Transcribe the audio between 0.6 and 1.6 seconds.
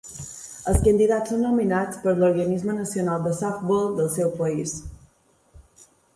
Els candidats són